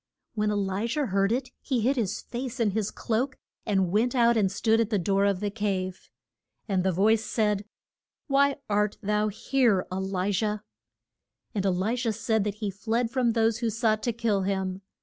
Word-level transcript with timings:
When 0.33 0.49
E 0.49 0.55
li 0.55 0.87
jah 0.87 1.05
heard 1.05 1.31
it 1.31 1.51
he 1.61 1.81
hid 1.81 1.95
his 1.95 2.21
face 2.21 2.59
in 2.59 2.71
his 2.71 2.89
cloak, 2.89 3.37
and 3.67 3.91
went 3.91 4.15
out 4.15 4.35
and 4.35 4.51
stood 4.51 4.79
at 4.79 4.89
the 4.89 4.97
door 4.97 5.25
of 5.25 5.41
the 5.41 5.51
cave. 5.51 6.09
And 6.67 6.83
the 6.83 6.91
voice 6.91 7.23
said, 7.23 7.65
Why 8.25 8.55
art 8.67 8.97
thou 9.03 9.27
here, 9.27 9.85
E 9.93 9.97
li 9.97 10.31
jah? 10.31 10.61
And 11.53 11.67
El 11.67 11.73
li 11.75 11.95
jah 11.95 12.11
said 12.13 12.45
that 12.45 12.55
he 12.55 12.71
fled 12.71 13.11
from 13.11 13.33
those 13.33 13.59
who 13.59 13.69
sought 13.69 14.01
to 14.01 14.11
kill 14.11 14.41
him. 14.41 14.81